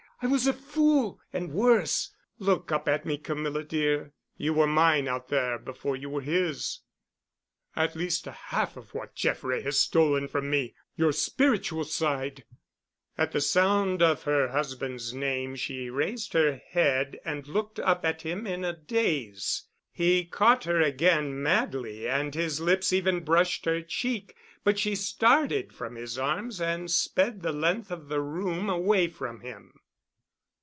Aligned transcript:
I 0.23 0.27
was 0.27 0.45
a 0.45 0.53
fool—and 0.53 1.51
worse. 1.51 2.11
Look 2.37 2.71
up 2.71 2.87
at 2.87 3.07
me, 3.07 3.17
Camilla, 3.17 3.63
dear. 3.63 4.11
You 4.37 4.53
were 4.53 4.67
mine 4.67 5.07
out 5.07 5.29
there 5.29 5.57
before 5.57 5.95
you 5.95 6.11
were 6.11 6.21
his. 6.21 6.81
At 7.75 7.95
least 7.95 8.27
a 8.27 8.31
half 8.31 8.77
of 8.77 8.93
what 8.93 9.15
Jeff 9.15 9.43
Wray 9.43 9.63
has 9.63 9.79
stolen 9.79 10.27
from 10.27 10.47
me—your 10.51 11.11
spiritual 11.11 11.85
side——" 11.85 12.43
At 13.17 13.31
the 13.31 13.41
sound 13.41 14.03
of 14.03 14.21
her 14.25 14.49
husband's 14.49 15.11
name 15.11 15.55
she 15.55 15.89
raised 15.89 16.33
her 16.33 16.61
head 16.69 17.17
and 17.25 17.47
looked 17.47 17.79
up 17.79 18.05
at 18.05 18.21
him 18.21 18.45
in 18.45 18.63
a 18.63 18.73
daze. 18.73 19.63
He 19.91 20.23
caught 20.25 20.65
her 20.65 20.79
again 20.81 21.41
madly, 21.41 22.07
and 22.07 22.35
his 22.35 22.59
lips 22.59 22.93
even 22.93 23.23
brushed 23.23 23.65
her 23.65 23.81
cheek, 23.81 24.35
but 24.63 24.77
she 24.77 24.93
started 24.93 25.73
from 25.73 25.95
his 25.95 26.19
arms 26.19 26.61
and 26.61 26.91
sped 26.91 27.41
the 27.41 27.51
length 27.51 27.89
of 27.89 28.07
the 28.07 28.21
room 28.21 28.69
away 28.69 29.07
from 29.07 29.39
him. 29.39 29.79